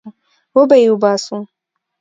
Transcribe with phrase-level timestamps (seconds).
[0.55, 1.37] وبې يې باسو.